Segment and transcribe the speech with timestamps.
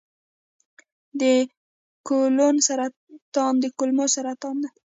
[1.21, 1.23] د
[2.07, 4.69] کولون سرطان د کولمو سرطان دی.